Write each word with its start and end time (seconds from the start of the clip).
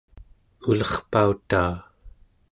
ulerpautaa 0.69 1.75